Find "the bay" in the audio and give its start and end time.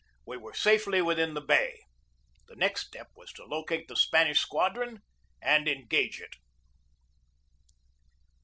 1.35-1.79